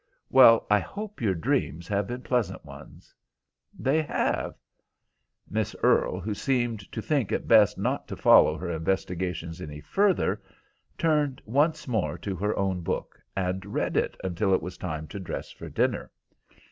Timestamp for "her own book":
12.37-13.19